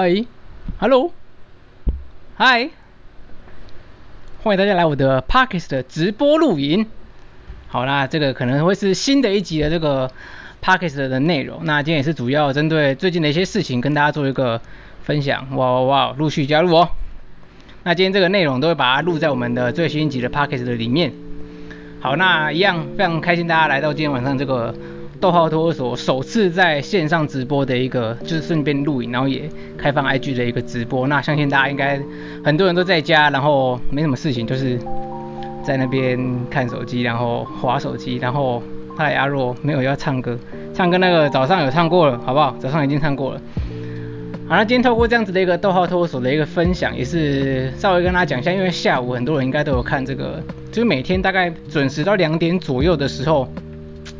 [0.00, 0.24] 嗨
[0.78, 1.12] ，Hello，
[2.38, 2.70] 嗨，
[4.42, 6.86] 欢迎大家来我的 Podcast 的直播录影。
[7.68, 10.10] 好啦，这个可能会是新的一集的这个
[10.62, 11.66] Podcast 的内容。
[11.66, 14.62] 那今天也是主要针对最近的一些事情跟大家做一个
[15.02, 15.54] 分享。
[15.54, 16.88] 哇哇哇，陆续加入哦。
[17.82, 21.12] 那今天这个内容都会把它录在我们的最新一集的 Podcast 的里面。
[22.00, 24.74] 好，那一样非常开心大家来到今天晚上这个。
[25.20, 31.06] 逗号托儿所首次在线上直播的一个，就是顺便录影，然后也开放 IG 的一个直播。
[31.08, 32.00] 那相信大家应该
[32.42, 34.78] 很多人都在家，然后没什么事情，就是
[35.62, 38.16] 在那边看手机，然后滑手机。
[38.16, 38.62] 然后
[38.96, 40.38] 嗨，阿若没有要唱歌，
[40.72, 42.56] 唱歌那个早上有唱过了，好不好？
[42.58, 43.42] 早上已经唱过了。
[44.48, 53.46] 好，那今天透过这样子的一个逗号托儿所的一个分享，也是稍微跟大家讲一下，因为下午很多人应该都有看这个，就是每天大概准时到两点左右的时候。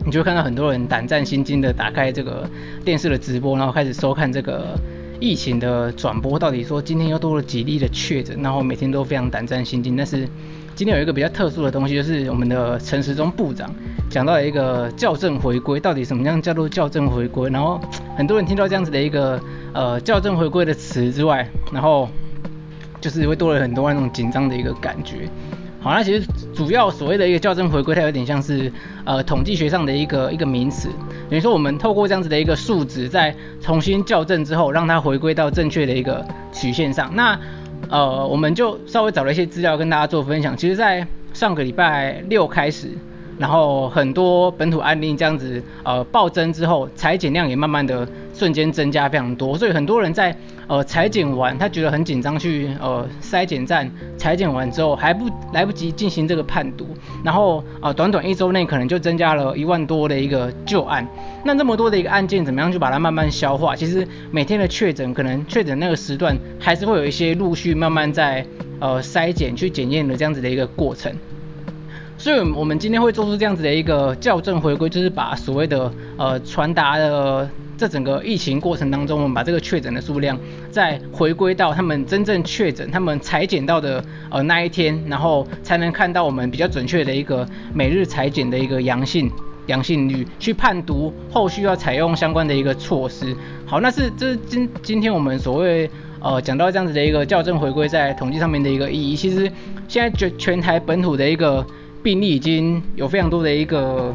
[0.05, 2.49] 你就会看到很多人胆战心惊的打开这个
[2.85, 4.79] 电视的直播，然后开始收看这个
[5.21, 6.39] 疫情的转播。
[6.39, 9.97] 到底说今天又多了几例的确诊，然后每天都非常胆战心惊。
[9.97, 10.27] 但是
[10.75, 13.71] 今天有一个比较特殊的东西，就是我们的陈时中部长
[14.09, 15.79] 讲到了一个校正回归。
[15.79, 17.51] 到底什么样叫做校正回归？
[17.51, 17.79] 然后
[18.17, 19.39] 很多人听到这样子的一个
[19.75, 22.09] 呃校正回归的词之外，然后
[23.03, 25.29] 就是会多了很多那种紧张的一个感觉。
[25.83, 28.71] 好，那其实主要所谓的一个校正回归，它有点像是
[29.05, 30.91] 呃统计学上的一个一个名词，
[31.31, 37.11] 等于说我们透过这样子的一个数值，再重新校正之后，让它回归到正确的一个曲线上。
[37.17, 37.39] 那
[37.89, 40.55] 呃我们就稍微找了一些资料跟大家做分享。
[40.55, 42.89] 其实，在上个礼拜六开始，
[43.41, 55.25] 然后很多本土案例这样子呃暴增之后，裁剪量也慢慢的瞬间增加非常多，所以很多人在呃裁剪完，他觉得很紧张去呃筛检站裁剪完之后还不
[55.55, 56.87] 来不及进行这个判读，
[57.25, 61.09] 然后呃短短一周内可能就增加了一万多的一个旧案，
[61.43, 63.75] 那这么多的一个案件怎么样去把它慢慢消化？
[63.75, 68.45] 其实每天的确诊可能确诊那个时段还是会有一些陆续慢慢在
[68.81, 71.11] 呃筛检去检验的这样子的一个过程。
[72.21, 77.49] 所以，我们今天会做出这样子的一个校正回归，就是把所谓的呃传达的
[77.79, 80.39] 这整个疫情过程当中，我们把这个确诊的数量
[80.71, 89.31] 再回归到他们真正确诊、他们裁剪到的呃那一天，然后才能看到我们比较准确的一个每日裁剪的一个阳性
[89.69, 93.35] 阳性率，去判读后续要采用相关的一个措施。
[93.65, 95.89] 好，那是这是今今天我们所谓
[96.21, 99.17] 呃讲到这样子的一个校正回归在统计上面的一个意义。
[99.17, 99.51] 其实
[99.89, 101.65] 现在全全台本土的一个
[102.03, 104.15] 病例已经有非常多的一个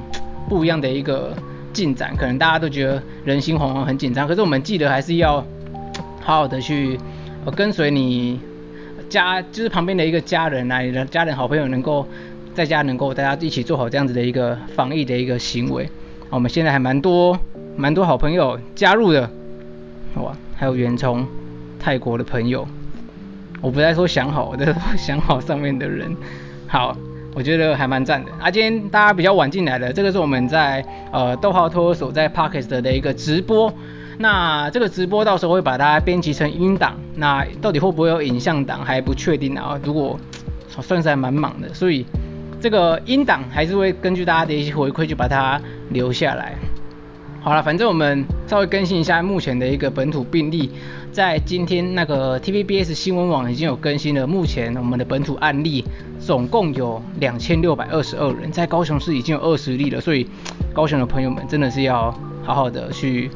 [0.50, 1.36] 不一样的一个
[1.72, 5.46] 进展，可能大家都觉得人心惶惶很紧张，可是我们记得还是要
[6.22, 7.00] 好好的去
[7.56, 8.40] 跟随你
[9.08, 12.08] 家，就是旁边的一个家人啊，你的家人好朋友能够
[12.56, 15.88] 在家能够大家一起做好这样子的一个防疫的一个行为。
[16.32, 17.38] 我们现在还蛮多
[17.78, 19.30] 蛮多好朋友加入的，
[20.16, 21.26] 哇，还有袁聪
[21.80, 22.68] 泰国的朋友，
[23.62, 26.16] 我不再说想好，我在说想好上面的人，
[26.68, 26.98] 好。
[27.36, 28.50] 我觉得还蛮赞的啊！
[28.50, 33.72] 今天大家比较晚进来的，这个是我们在呃逗号托所在 p a r k e s t 的一个直播。
[34.18, 39.78] 那这个直播到时候会把它编辑成音档，那到底会不会有影像档还不确定啊。
[39.84, 40.18] 如果
[40.70, 42.06] 算是还蛮忙的，所以
[42.62, 46.56] 这个音档还是会根据大家的一些回馈就把它留下来。
[47.46, 50.72] 好了，反正我们稍微更新一下目前的一个本土病例，
[51.12, 55.86] 在今天那个 TVBS 新闻网已经有更新了，目前我们的本土案例
[56.18, 60.28] 总共有两千六百二十二人，在高雄市已经有二十例了，所以
[60.74, 62.12] 高雄的朋友们真的是要
[62.42, 63.30] 好好的去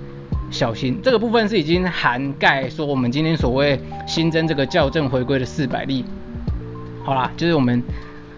[0.50, 1.00] 小心。
[1.04, 6.04] 这个部分是已经涵盖说我们今天所谓新增这个校正回归的四百例。
[7.04, 7.84] 好啦，就是我们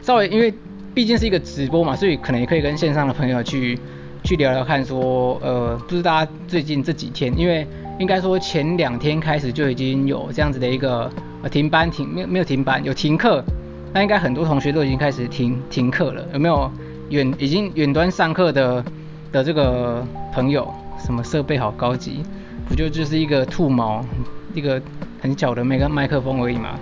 [0.01, 0.53] 稍微因为
[0.93, 3.79] 毕竟是一个直播嘛，所以可能也可以跟线上的朋友去。
[4.23, 7.67] 去聊聊看说，呃，不知道大家最近这几天，因为
[7.99, 11.09] 应该说前两天开始就已经有这样子的一个
[11.41, 13.43] 呃停班停没有没有停班有停课，
[13.94, 16.71] 那应该很多同学都已经开始停停课了，有没有
[17.09, 18.83] 远已经远端上课的
[19.31, 20.71] 的这个朋友？
[21.03, 22.24] 什么设备好高级？
[22.69, 24.06] 不就就是一个兔毛
[24.53, 24.79] 一个
[25.19, 26.79] 很小的那个麦克风而已嘛？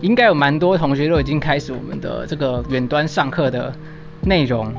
[0.00, 3.72] 应该有蛮多同学都已经开始我们的这个远端上课的
[4.22, 4.70] 内容，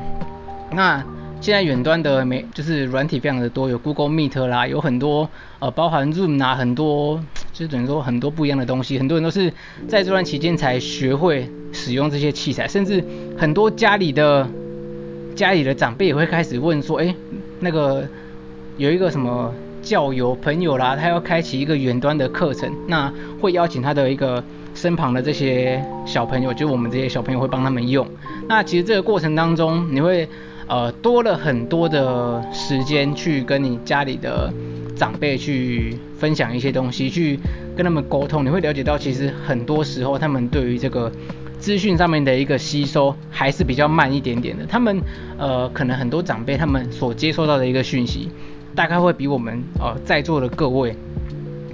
[0.74, 1.02] 那。
[1.42, 5.28] 现在远端的媒就是软体非常的多，有 Google Meet 啦，有很多
[5.58, 7.20] 呃包含 Zoom 啦，很多
[7.52, 9.52] 就等于说很多不一样的东西，很多人都是
[9.88, 13.04] 在这段期间才学会使用这些器材，甚至
[13.36, 14.48] 很多家里的
[15.36, 17.16] 家里的长辈也会开始问说，哎，
[17.60, 18.08] 那个
[18.78, 19.52] 有一个什么
[19.82, 23.12] 教友朋友啦，他要开启一个远端的课程，那
[23.42, 24.44] 会邀请他的一个
[24.76, 28.08] 身旁的这些小朋友，就我们这些小朋友会帮他们用，
[28.48, 30.30] 那其实这个过程当中你会。
[30.72, 34.50] 呃，多了很多的时间去跟你家里的
[34.96, 37.38] 长辈去分享一些东西，去
[37.76, 41.12] 跟他们沟通，你会了解到，其实很多时候他们对于这个
[41.60, 44.66] 资讯上面的一个吸收还是比较慢一点点的。
[44.66, 44.98] 他们
[45.38, 48.30] 呃，可能很多长辈他们所接收到的一个讯息，
[48.74, 50.96] 大概会比我们呃在座的各位，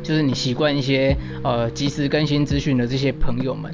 [0.02, 3.72] 就是你习惯一些呃及时更新资讯的这些朋友们，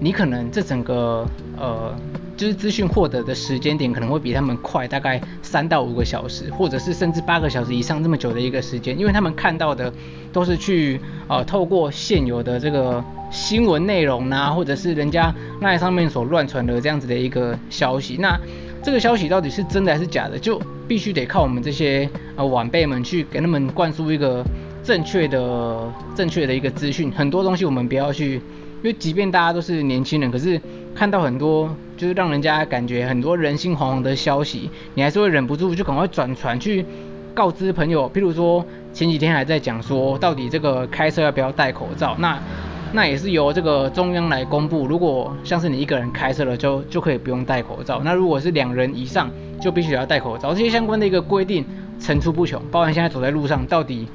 [0.00, 1.28] 你可能这整个
[1.58, 1.94] 呃。
[2.36, 9.92] 就是资讯获得的时间点可能会比他们快大概三到五个小时，或者是甚至八个小时以上这么久的一个时间，因为他们看到的
[10.32, 18.36] 都是去呃透过现有的这个新闻内容呐、或者是人家那上面所乱传的这样子的一个消息，那
[18.82, 24.44] 这个消息到底是真的还是假的，就必须得靠我们这些呃晚辈们去给他们灌输一个
[24.82, 27.12] 正确的正确的一个资讯。
[27.12, 30.60] 很多东西我们不要去，因为即便大家都是年轻人，可是
[30.96, 31.74] 看到很多。
[31.96, 36.84] 就是让人家感觉很多人心惶惶的消息，你还是会忍不住就赶快转传去
[37.34, 38.10] 告知朋友。
[38.12, 42.16] 譬如说前几天还在讲说，到底这个开车要不要戴口罩？
[42.18, 42.38] 那
[42.92, 44.86] 那也是由这个中央来公布。
[44.86, 48.00] 如果像是你一个人开车了，就就可以不用戴口罩。
[48.04, 49.30] 那如果是两人以上，
[49.60, 50.54] 就必须要戴口罩。
[50.54, 51.64] 这些相关的一个规定
[51.98, 54.06] 层出不穷，包含现在走在路上到底。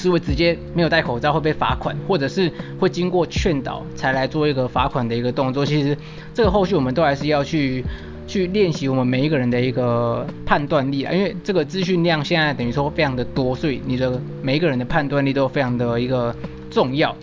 [0.00, 5.66] 是会直接没有戴口罩会被罚款，或者是会经过劝导才来做一个罚款的一个动作。
[5.66, 5.96] 其实
[6.32, 7.84] 这个后续我们都还是要去
[8.26, 16.34] 去练习我们每一个人的一个判断力啊，因为这个资讯量现在等于说非常的多，所以你的每一个人的判断力都非常的一个
[16.70, 17.14] 重要。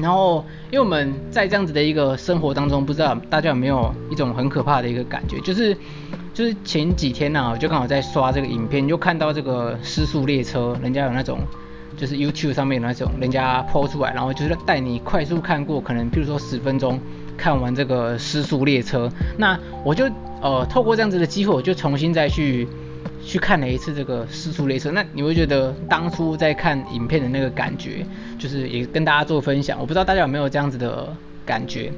[0.00, 5.76] 然后，因为我们在这样子的一个生活当中，不知道大家有没有一种很可怕的一个感觉，就是
[6.32, 11.40] 就是前几天呢、我就刚好在刷这个影片，就看到这个失速列车，人家有那种。
[12.00, 16.98] 就是 YouTube 上面那种人家 po 出来，然后就是带你快速看过，可能譬如说十分钟
[17.36, 19.10] 看完这个失速列车。
[19.36, 20.08] 那我就
[20.40, 22.66] 呃透过这样子的机会，我就重新再去
[23.22, 24.90] 去看了一次这个失速列车。
[24.92, 28.06] 那你会觉得当初在看影片的那个感觉，
[28.38, 29.78] 就是也跟大家做分享。
[29.78, 31.14] 我不知道大家有没有这样子的
[31.44, 31.92] 感觉，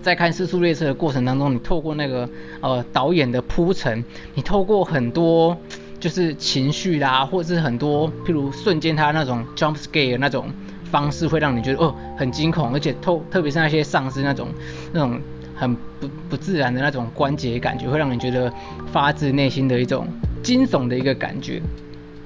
[0.00, 2.28] 在看失速列车的过程当中，你透过那个
[2.60, 4.04] 呃导演的铺陈，
[4.36, 5.56] 你透过很多。
[6.00, 10.50] 就是情绪啦，或者是很多，譬如瞬间他那种 jump scare 那种
[10.90, 14.48] 方式，会让你觉得哦很惊恐，而且透特别是那些丧尸那种
[14.92, 15.20] 那种
[15.54, 18.52] 很不不自然的那种关节感觉，会让你觉得
[18.92, 20.06] 发自内心的一种
[20.42, 21.60] 惊悚的一个感觉。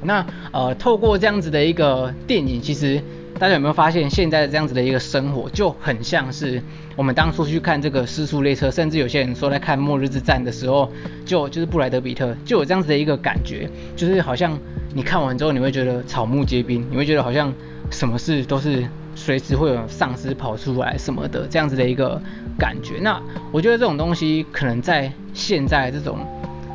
[0.03, 3.03] 那呃透过这样子的一个电影，其实。
[3.43, 6.63] 大家有没有发现，现在这样子的一个生活就很像是
[6.95, 10.89] 我们当初去看这个失速列车，甚至有些人说在看末日之战的时候，
[11.25, 14.57] 就就是布莱德彼特就有这样子的一个感觉，就是好像
[14.95, 17.53] 你看完之后，你会觉得草木皆兵，你会觉得好像
[17.91, 18.87] 什么事都是
[19.17, 22.23] 随时会有丧尸跑出来什么的这样子的一个
[22.57, 23.01] 感觉。
[23.01, 26.21] 那我觉得这种东西可能在现在这种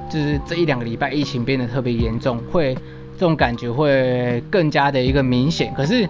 [0.10, 2.76] 就是这一两个礼拜疫情变得特别严重，会
[3.18, 5.74] 这种感觉会更加的一个明显。
[5.74, 6.06] 可是。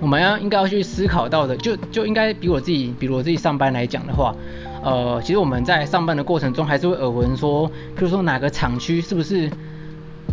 [0.00, 4.34] 我们要应该要去思考到的，就就应该比我自己，比如我自己上班来讲的话，
[4.82, 7.66] 呃，其实我们在上班的过程中，还是会耳闻说，
[7.96, 9.50] 比如说哪个厂区是不是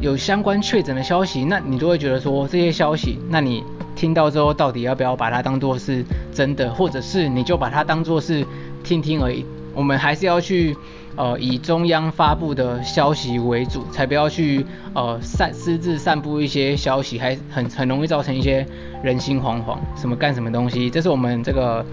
[0.02, 3.64] 有相关确诊的消息，那你就会觉得说这些消息，那你
[3.96, 8.46] 听到之后，到底要不要把它当做是真的，或者是你就把它当做是
[8.84, 9.44] 听听而已？
[9.74, 10.76] 我们还是要去。
[11.18, 18.68] 呃，以中央发布的消息为主，才不要去呃散私自散布一些消息，还很很容易造成一些
[19.02, 20.90] 人心惶惶，什么干什么东西。
[20.90, 21.86] 这是我们这个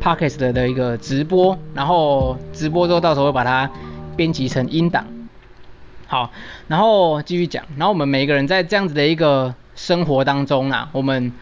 [0.00, 3.68] Podcast 的一个直播，然后直播之后到时候会把它
[4.16, 5.04] 编辑成音档。
[6.06, 6.30] 好，
[6.68, 11.32] 然后继续讲，然后我们每一个人在这样子的一个生活当中啊，我们。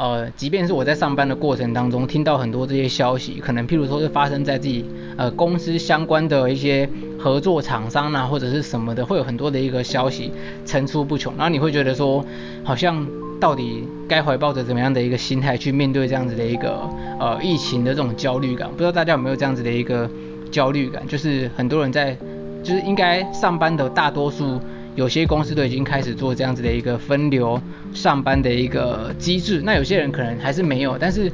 [0.00, 4.82] 呃，即便是我在上班的过程当中听到很多这些消息，可能譬如说是发生在自己
[5.18, 6.88] 呃公司相关的一些
[7.18, 10.32] 合作厂商啊，或者是什么的，会有很多的一个消息
[10.64, 12.24] 层出不穷，然后你会觉得说，
[12.64, 13.06] 好像
[13.38, 16.80] 到底该怀抱着怎么样的一个心态去面对这样子的一个
[17.18, 18.70] 呃疫情的这种焦虑感？
[18.70, 20.08] 不知道大家有没有这样子的一个
[20.50, 21.06] 焦虑感？
[21.06, 22.16] 就是很多人在，
[22.62, 24.58] 就是应该上班的大多数。
[24.96, 27.60] 有些公司都已经开始做这样子的一个分流
[27.94, 31.30] 上班的一个机制，那有些人可能还是没有，但是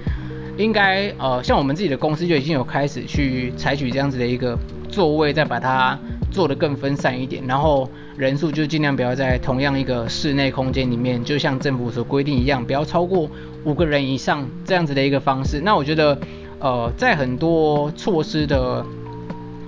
[0.59, 4.59] 应该呃像我们自己的公司就已经有开始去采取这样子的一个
[4.89, 5.99] 座位，再把它
[6.31, 13.29] 做得更分散一点，然后人数就尽量不要在同样一个室内空间里面，就像政府所规定一样，不要超过
[13.65, 15.61] 五个人以上这样子的一个方式。
[15.61, 16.19] 那我觉得
[16.61, 18.85] 呃在很多措施的。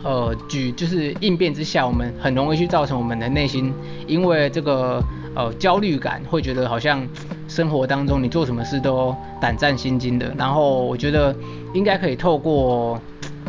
[0.05, 3.73] 呃，举就是应变之下，我们很容易去造成我们的内心，
[4.07, 5.03] 因为这个
[5.35, 7.07] 呃焦虑感，会觉得好像
[7.49, 10.33] 生活当中你做什么事都胆战心惊的。
[10.39, 11.35] 然后我觉得
[11.75, 13.01] 应该可以透过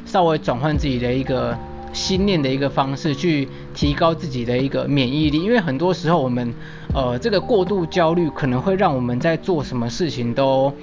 [0.06, 1.56] 稍微转换自己的一个
[1.94, 6.53] 心念的一个方式，去提高自己的一个免疫力，因为很多时候我们
[6.96, 10.74] 呃这个过度焦虑可能会让我们在做什么事情都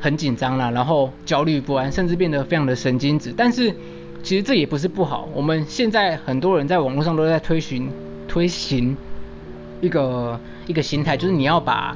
[0.00, 3.32] 很紧张啦，然后焦虑不安，甚至变得非常的神经质。
[3.36, 3.74] 但是
[4.24, 7.92] 其实这也不是不好，我们现在很多人在网络上都在推行
[8.26, 8.96] 推行
[9.82, 11.94] 一个一个心态，就是你要把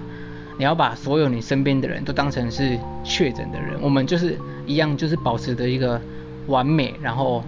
[0.58, 6.00] 你要把所有你身边的人都当成是确诊的人，我们就是一样，就是保持着一个
[6.46, 7.42] 完美，然后。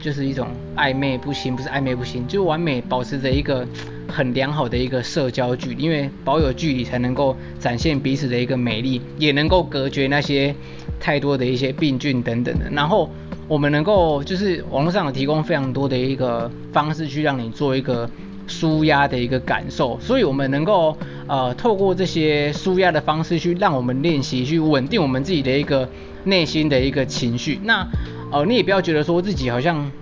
[0.00, 3.64] 就是一种暧昧不行，不是暧昧不行，就完美保持着一个
[4.08, 10.52] 很良好的一个社交距离，因为保有距离才能够展现彼此的一个美丽，也能够隔绝那些
[10.98, 12.68] 太多的一些病菌等等的。
[12.72, 13.08] 然后
[13.52, 18.08] 我们能够就是网络上有提供非常多的一个方式去让你做一个
[18.46, 20.96] 舒压的一个感受，所以我们能够
[21.28, 25.86] 呃透过这些舒压的方式去让我们练习去稳定我们自己的一个
[26.24, 27.60] 内心的一个情绪。
[27.64, 27.86] 那、
[28.32, 29.92] 呃，你也不要觉得说自己好像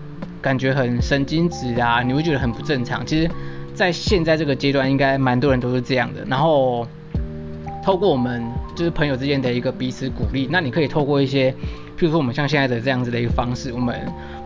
[0.40, 3.04] 感觉很神经质啊，你会觉得很不正常。
[3.04, 3.28] 其实，
[3.74, 6.24] 在现在这个阶段，应该蛮多人都是这样的。
[6.28, 6.86] 然后，
[7.84, 8.44] 透过我们
[8.76, 11.52] 就是朋友之间的一个彼此鼓励，那你可以透过一些，
[12.00, 13.94] 譬如说我们像现在的这样子的一个方式，我们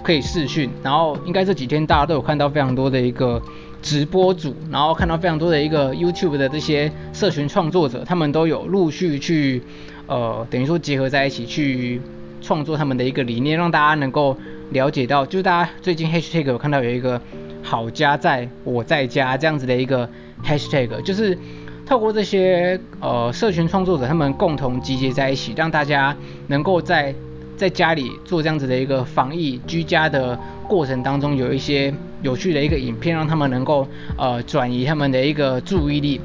[0.02, 0.68] 可以视讯。
[0.82, 3.40] 然后，应该这几天大家都有看到非常多的一个
[3.80, 9.62] 直播主，然后看到非常多的一个 YouTube 的这些社群创作者，他们都有陆续去，
[10.08, 12.02] 呃，等于说结合在一起去。
[12.42, 14.36] 创作他们的一个理念，让大家能够
[14.72, 17.18] 了解到，就是大家最近 hashtag 有看到有一个
[17.62, 20.06] 好家在我在家这样子的一个
[20.44, 21.38] hashtag，就是
[21.86, 26.14] 透过这些呃社群创作者他们共同集结在一起，让大家
[26.48, 27.14] 能够在
[27.56, 33.86] 在家里做这样子的一个防疫居家的过程当中，有一些有趣的一个影片，让他们能够
[34.18, 36.20] 呃转移他们的一个注意力。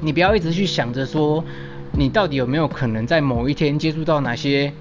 [0.00, 1.44] 你不要一直去想着说，
[1.92, 4.72] 你到底有没有可能在某一天接触到哪些。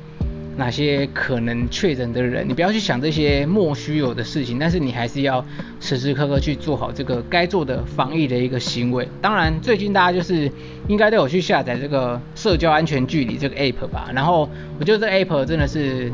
[0.55, 5.43] 哪些可能确诊的人，你不要去想这些莫须有的事情，但是你还是要
[5.79, 9.07] 时时刻刻去做好这个该做的防疫的一个行为。
[9.21, 10.51] 当然，最近大家就是
[10.87, 14.09] 应该都有去下载这个社交安全距离这个 app 吧。
[14.13, 16.11] 然后我觉得这 app 真的是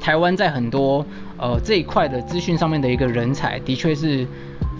[0.00, 1.06] 台湾在很多
[1.38, 4.26] 呃这一块的资讯上面的一个人才，的确是。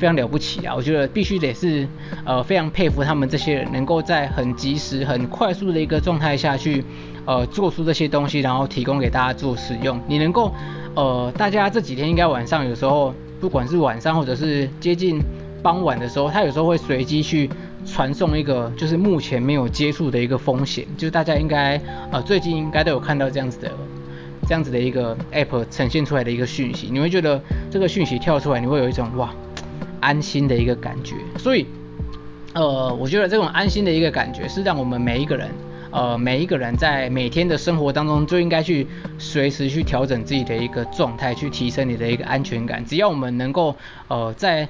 [0.00, 0.74] 非常了不起啊！
[0.74, 1.86] 我觉得必须得是，
[2.24, 6.82] 呃，非常佩服他们这些人，能够在很及时、很快速的一个状态下去，
[7.26, 10.00] 呃，做出这些东西，然后提供给大家做使用。
[10.08, 10.54] 你能够，
[10.94, 15.20] 呃，大家这几天应该晚上有时候，不管是晚上或者是接近
[15.62, 17.50] 傍晚的时候，他有时候会随机去
[17.84, 21.78] 传送一个，就是目前没有接触的一个风险，就是大家应该，
[22.10, 23.70] 呃，最近应该都有看到这样子的，
[24.48, 27.38] 这样子的一个 app 呈现出来的一个讯息，你会觉得
[27.70, 29.30] 这个讯息跳出来，你会有一种哇。
[30.00, 31.66] 安心的一个感觉，所以，
[32.54, 35.48] 呃，我觉得这种安心的一个感觉是让我们每一个人，
[35.90, 38.86] 呃，每一个人在每天的生活当中就应该去
[39.18, 42.84] 随时去调整自己的一个状态，去提升你的一个安全感。
[42.84, 43.76] 只要我们能够，
[44.08, 44.68] 呃，在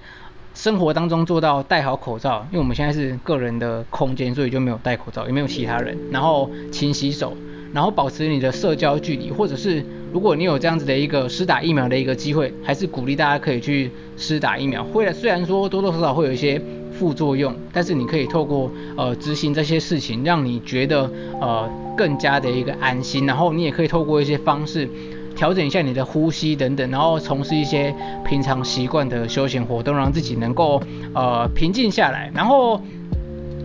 [0.54, 7.36] 生活当中做到戴好口罩，因为我们现在是个人的空间，所以就没有戴口罩，也没有其他人，然后勤洗手。
[7.72, 14.82] 然后保持你的社交距离，或者是如果你有这样子的一个施打疫苗的一个机会，还是鼓励大家可以去施打疫苗。
[14.84, 16.60] 会虽然说多多少少会有一些
[16.92, 21.08] 副作用，但是你可以透过呃执行这些事情，让你觉得
[21.40, 23.24] 呃更加的一个安心。
[23.24, 24.88] 然后你也可以透过一些方式
[25.36, 27.94] 调整一下你的呼吸等等，然后从事一些
[28.26, 30.82] 平常习惯的休闲活动，让自己能够
[31.14, 32.30] 呃平静下来。
[32.34, 32.80] 然后。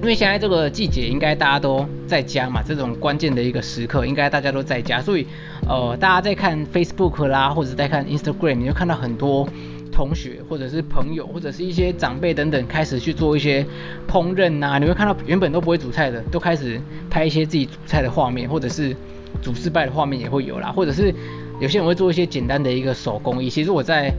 [0.02, 5.26] 因为现在这个季节，应该大家都在家嘛，这种关键的一个时刻，应该大家都在家，所以，
[5.68, 9.48] 呃，大家在看 Facebook 啦，或者在看 Instagram，你就看到很多
[9.92, 13.66] 同学或者是朋友或者是一些长辈等等，开始去做一些
[14.08, 18.96] 烹饪呐，你会看到原本都不会煮菜的，都开始拍一些自己煮菜的画面，或者是
[19.42, 21.12] 煮失败的画面也会有啦，或者是
[21.60, 23.50] 有些人会做一些简单的一个手工艺。
[23.50, 24.14] 其实我在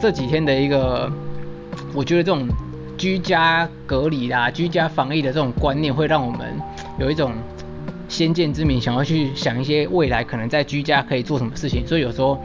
[0.00, 1.08] 这几天的一个，
[1.94, 2.48] 我觉得这种。
[2.98, 6.60] 居家隔离啦，居家防疫的这种观念，会让我们
[6.98, 7.32] 有一种
[8.08, 11.86] 先见之明，想要去想一些未来可能在居家可以做什么事情。
[11.86, 12.36] 所以有时候，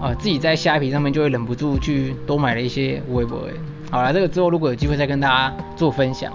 [0.00, 3.46] 呃，自己在虾皮上面就会忍不住去多买了一些微博。
[3.90, 6.32] 好了，这个之后如果有机会再跟大家做分享。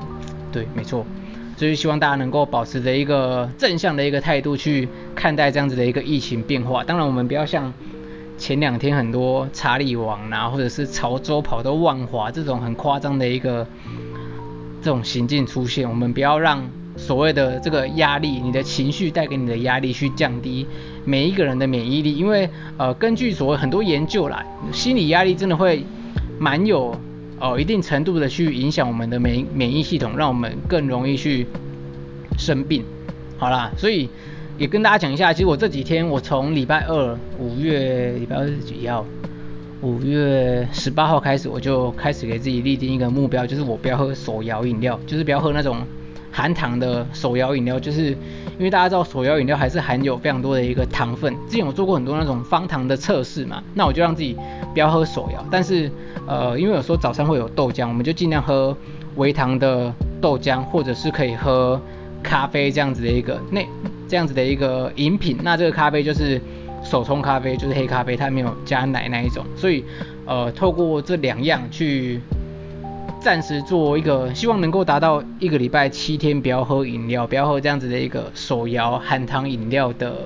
[0.51, 1.03] 对，没错，
[1.57, 6.83] 所以希望大家能够保持着一个正向的一个态度去看待这样子的一个疫情变化。
[6.83, 7.73] 当然，我们不要像。
[8.37, 13.67] 前两天很多查理王啊，或者是潮州跑到万华这种很夸张的一个
[14.81, 16.63] 这种行径出现，我们不要让
[16.95, 20.67] 所谓的这个压力，你的情绪带给你的压力去降低
[21.03, 25.83] 每一个人的免疫力，因为呃根据所谓很多研究啦，心理压力真的会
[26.39, 26.95] 蛮有
[27.39, 31.47] 呃一定程度的去影响我们的免免疫系统，让我们更容易去
[32.37, 32.85] 生病。
[33.37, 34.07] 好啦，所以。
[34.57, 39.05] 也跟大家讲一下，其实我这几天，我从礼拜二五月礼拜二是几号？
[39.81, 45.77] 五月十八号开始，我就开始给自己立定一个目标，就是我不要喝手摇饮料，就是不要喝那种
[46.31, 48.05] 含糖的手摇饮料，就是
[48.57, 51.31] 因为大家知道手摇饮料还是含有非常多的一个糖分。
[51.47, 54.35] 之前我做过很多那种方糖的测试嘛，那我就让自己
[54.73, 55.91] 不要喝手摇，但是
[56.25, 58.75] 呃，因为有时候早上会有豆浆，我们就尽量喝
[59.17, 61.79] 微糖的豆浆，或者是可以喝
[62.23, 63.61] 咖啡这样子的一个那
[64.07, 65.37] 这样子的一个饮品。
[65.43, 66.41] 那这个咖啡就是。
[66.83, 69.83] 手冲咖啡就是黑咖啡，它没有加奶那一种，所以
[70.25, 72.21] 呃，透过这两样去
[73.19, 80.17] 暂时做一个，希望能够达到一个礼拜七天不要喝饮料，不要喝这样子的一个手摇含糖饮料的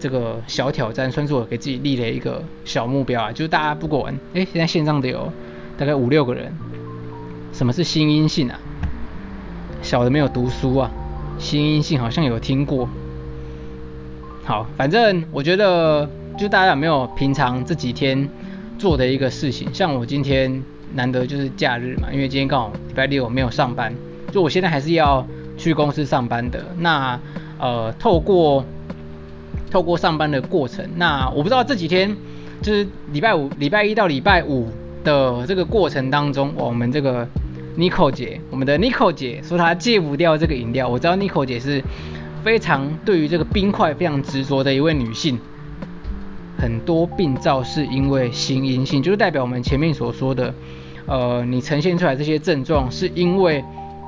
[0.00, 3.32] 这个小挑战，算是我给自己立了一个小目标啊。
[3.32, 5.30] 就是大家不管，哎，现在线上的有
[5.76, 6.50] 大概五六个人，
[7.52, 8.58] 什么是心因性啊？
[9.82, 10.90] 小的没有读书啊，
[11.38, 12.88] 心因性好像有听过。
[14.44, 18.28] 好，反正我觉得，就大家有没有平常这几天
[18.78, 19.68] 做的一个事情？
[19.74, 20.62] 像我今天
[20.94, 23.92] 难得就是假日嘛，因为今天刚好礼拜六没有上班，
[24.30, 25.26] 就我现在还是要
[25.56, 26.64] 去公司上班的。
[26.78, 27.18] 那
[27.58, 28.64] 呃，透过
[29.70, 32.16] 透过上班的过程，那我不知道这几天
[32.62, 34.68] 就是礼拜五、礼拜一到礼拜五
[35.02, 37.26] 的这个过程当中，我们这个
[37.76, 40.88] Nico 姐，我们的 Nico 姐说她戒不掉这个饮料。
[40.88, 41.82] 我知道 Nico 姐是。
[42.44, 45.36] 非常对于这个冰块非常执着的一位女性，
[46.56, 50.54] 很多病灶是因为心因性，就是代表我们前面所说的，
[51.06, 53.64] 呃，你呈现出来这些症状是因为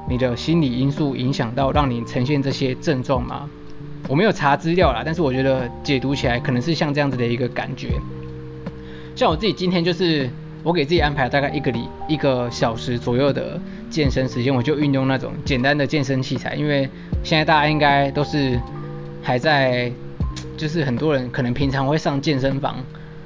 [0.08, 3.50] 你的心理因素影响到让你呈现这些症状吗？
[4.06, 7.88] 我没有查资料啦，但是我觉得解读起来可能是像这样子的一个感觉。
[9.16, 10.30] 像我自己今天就是。
[10.64, 16.88] 我给自己安排大概一个里一个小时左右的健身时间，我就运用那种简单的健身器材，因为
[17.22, 18.60] 现在大家应该都是
[19.22, 19.90] 还在，
[20.56, 22.76] 就是很多人可能平常会上健身房，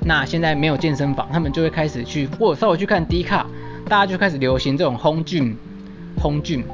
[0.05, 3.47] 那现在没有健身房，他们就会开始去，或者稍微去看 D 卡，
[3.89, 6.65] 大家就开始流行这种 home gym，home gym，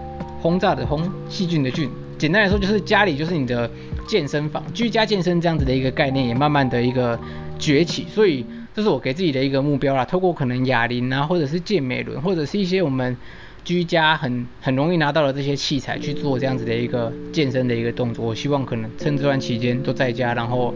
[0.40, 3.70] 轰炸的轰，细菌的菌，简单来说就是家里就是你的
[4.06, 7.18] 健身房，居家健身这样子的一个概念也慢慢的一个
[7.58, 8.44] 崛起，所以。
[8.78, 13.16] 这是我给自己的一个目标啦，透过可能哑铃啊，或者是健美轮，或者是一些我们
[13.64, 18.24] 居家很很容易拿到的这些器材去做这样子的一个健身的一个动作。
[18.24, 20.72] 我希望可能趁这段期间都在家，然后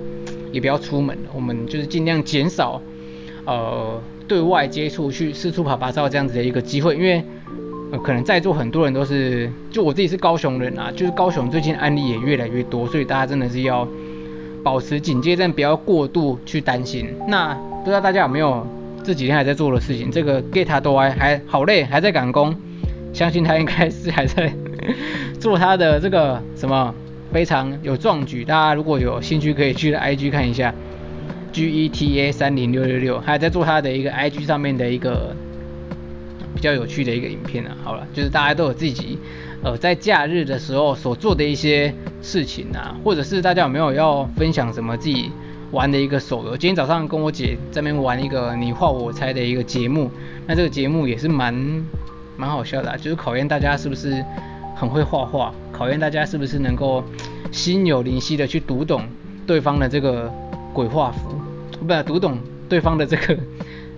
[0.50, 2.82] 也不要出门，我们就是尽量减少
[3.46, 6.96] 呃对外接触，去四处趴趴走这样子的一个机会。
[6.96, 7.24] 因为
[8.02, 13.86] 可能在座很多人都是，就我自己是高雄人啊，就是高雄最近案例也越来越多，所以大家真的是要
[14.62, 17.08] 保持警戒，但不要过度去担心。
[17.28, 18.66] 那不知道大家有没有
[19.02, 20.10] 这几天还在做的事情？
[20.10, 22.54] 这个 Get 多还还好累，还在赶工，
[23.12, 24.52] 相信他应该是还在
[25.40, 26.94] 做他的这个什么
[27.32, 28.44] 非常有壮举。
[28.44, 30.72] 大家如果有兴趣，可以去 IG 看一下
[31.52, 35.34] Geta 三零六六六，还在做他的一个 IG 上面的一个
[36.54, 37.76] 比较有趣的一个影片啊。
[37.82, 39.18] 好了，就是大家都有自己
[39.62, 45.30] 呃在假日的时候所做的一些事情啊，或者是大家有没有要分享什么自己？
[45.70, 50.10] 玩的一个手游，今天早上跟我姐在那边玩一个你画我猜的一个节目，
[50.46, 51.54] 那这个节目也是蛮
[52.36, 54.22] 蛮好笑的，就是考验大家是不是
[54.76, 57.02] 很会画画，考验大家是不是能够
[57.50, 59.00] 心有灵犀的去读懂
[59.46, 60.30] 对方的这个
[60.74, 61.40] 鬼画符，
[61.86, 63.38] 不是读懂对方的这个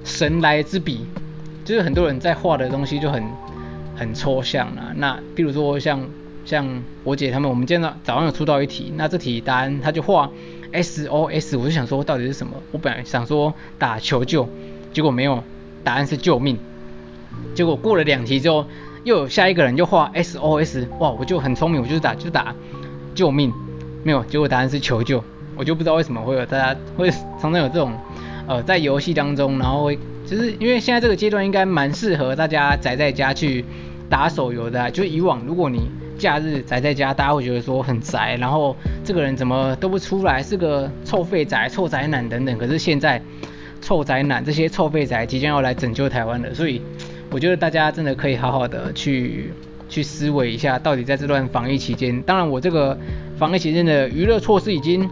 [0.05, 1.05] 神来之笔，
[1.65, 3.21] 就是很多人在画的东西就很
[3.95, 6.01] 很抽象啊，那比如说像
[6.45, 10.31] 像我姐他们，我们今天早上有出到一题，那这题答案他就画。
[10.73, 12.55] SOS，我就想说到底是什么？
[12.73, 14.49] 我本来想说打求救，
[14.93, 15.41] 结果没有，
[15.85, 16.59] 答案是救命。
[17.55, 18.67] 结果过了两题之后，
[19.05, 22.53] 又有下一个人就画 SOS，哇，我就很聪明，我就打就打
[23.15, 23.53] 救命，
[24.03, 25.23] 没有，结果答案是求救。
[25.57, 27.93] 我就不知道为什么会有大家会常常有这种
[28.49, 33.65] 呃在游戏当中，然后会就是因为现在这个阶段应该蛮适合大家宅在家去
[34.09, 35.91] 打手游的啊，就以往如果你。
[36.17, 42.57] 假日宅在家，大家会觉得说很宅，然后这个人怎么都不出来，是个臭废宅、臭宅男等等。
[42.57, 43.21] 可是现在，
[43.81, 46.81] 臭宅男这些臭废宅即将要来拯救台湾了，所以
[47.33, 49.53] 我觉得大家真的可以好好的去
[49.89, 52.97] 去思维一下，到底在这段防疫期间，当然我这个
[53.37, 55.11] 防疫期间的娱乐措施已经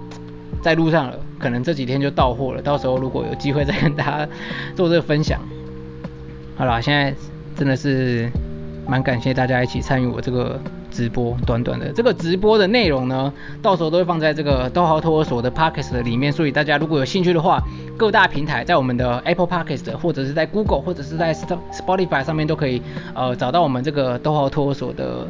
[0.62, 4.28] 在路上了，可能这几天就到货了，到时候如果有机会再跟大家
[4.76, 5.40] 做这个分享。
[6.56, 7.12] 好啦，现在
[7.56, 8.30] 真的是
[8.86, 10.60] 蛮感谢大家一起参与我这个。
[10.92, 17.62] 直播短短的这个直播的内容呢，到时候都会放在这个逗号托儿所的 Podcast 里面，所以大家如果有兴趣的话，
[17.96, 22.82] 各大平台在我们的 Apple Podcast 或者是在 Google 或者是在 Spotify 上面都可以
[23.14, 25.26] 呃找到我们这个逗号托儿所的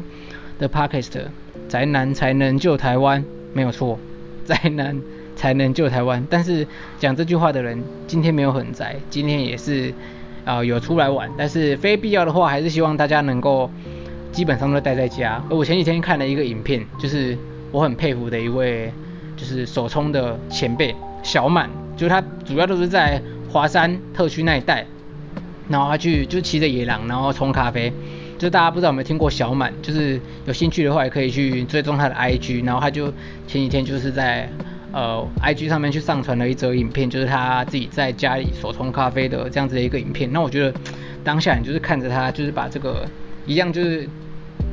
[0.59, 1.21] 的 Podcast。
[1.69, 3.97] 宅男才能救台湾，没有错，
[4.43, 4.99] 宅男
[5.37, 6.27] 才能救台湾。
[6.29, 6.67] 但是
[6.99, 9.93] 讲这句话的人今天没有很宅，今天也是
[10.45, 13.69] 啊、有出来玩，但是非必要的话，还是希望大家能够
[14.31, 15.41] 基本上都待在家。
[15.49, 17.37] 而我前几天看了一个影片，就是
[17.71, 18.91] 我很佩服的一位
[19.37, 24.85] 就是手冲的前辈小满，就是他主要都是在华山特区那一带，
[25.69, 27.91] 然后他去就骑着野狼，然后冲咖啡。
[28.39, 33.05] 就大家不知道有没有听过小满，就是有兴趣的话也可以去追踪他的 IG，然后他就
[33.47, 34.49] 前几天就是在
[34.93, 40.31] 呃 IG 上面去上传了一则影片，就是他自己在家里手冲咖啡的这样子的一个影片。
[40.31, 40.73] 那我觉得
[41.23, 43.05] 当下你就是看着他，就是把这个
[43.45, 44.07] 一样就是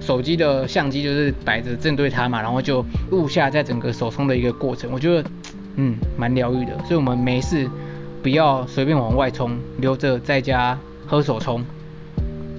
[0.01, 5.29] 手机的相机就是摆着正对他嘛，然后就录下在整个手冲的一个过程，我觉得
[5.75, 6.79] 嗯蛮疗愈的。
[6.85, 7.69] 所以我们没事
[8.23, 11.65] 不要随便往外冲，留着在家喝手冲。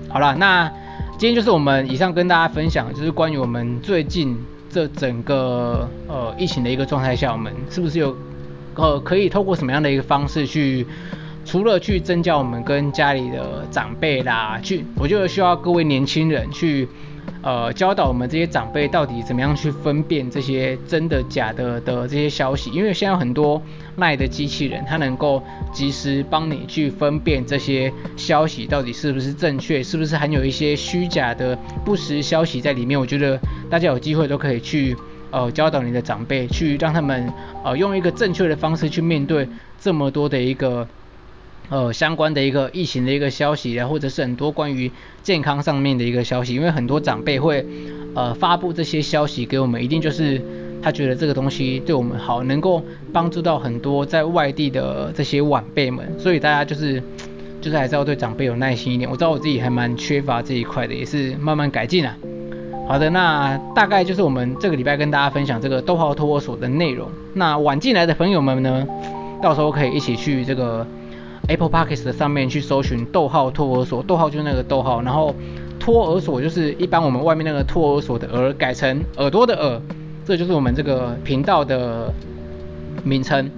[0.10, 0.70] 好了，那。
[1.18, 4.36] 今天就是我们以上跟大家分享，就是关于我们最近
[4.72, 8.16] 这整个呃疫情的一个状态下，我们是不是有
[8.76, 10.88] 呃可以透过什么样的一个方式去，
[11.46, 16.88] 除了去增加我们跟家里的长辈啦，去我就需要各位年轻人去。
[17.44, 23.60] 呃，教导我们这些长辈到底怎么样去分辨这些真的假的的这些消息，因为现在很多
[23.96, 25.42] 赖的机器人，它能够
[25.74, 33.00] 及时帮你去分辨这些消息到底是不是正确，是不是含有一些虚假的不实消息在里面。
[33.00, 33.40] 我觉得
[33.72, 34.96] 大家有机会都可以去
[35.32, 37.28] 呃教导你的长辈，去让他们
[37.64, 40.88] 呃用一个正确的方式去面对这么多的一个。
[41.72, 44.92] 呃，相关的一个疫情的一个消息，或者是很多关于
[45.24, 47.66] 健康上面的一个消息，因为很多长辈会
[48.14, 50.42] 呃发布这些消息给我们，一定就是
[50.82, 57.02] 他觉得这个东西对我们好，能够帮助到很多在外地的这些晚辈们，所以大家就是
[57.62, 59.10] 就是还是要对长辈有耐心一点。
[59.10, 62.18] 我知道我自己还蛮缺乏这一块的，也是慢慢改进啊。
[62.86, 67.08] 好的，那大概就是我们这个礼拜跟大家分享这个逗号托儿所的内容。
[67.34, 68.86] 那晚进来的朋友们呢，
[69.42, 70.86] 到时候可以一起去这个。
[71.48, 75.36] Apple Podcast 上面去搜寻逗号托儿所，逗号就是那个逗号，然后
[75.80, 79.82] 托儿所就是一般我们外面那个托儿所的儿改成耳朵的耳，
[80.26, 82.14] 这就是我们这个频道的
[83.04, 83.50] 名称。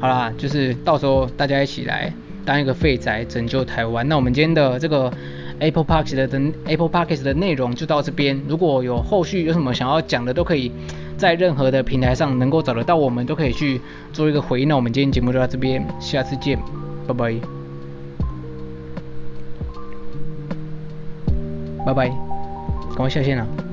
[0.00, 2.12] 好啦，就是到时候大家一起来
[2.44, 4.06] 当一个废宅拯救台湾。
[4.08, 5.12] 那我们今天的这个
[5.58, 10.72] Apple Podcast 的 Apple Podcast 的内容就到这边，如果有后续有什么想要讲的，都可以
[11.18, 13.80] 在任何的平台上能够找得到我们，都可以去
[14.12, 14.68] 做一个回应。
[14.68, 16.89] 那我们今天节目就到这边，下次见。
[17.06, 17.40] 拜拜，
[21.86, 22.08] 拜拜，
[22.88, 23.69] 赶快下线了。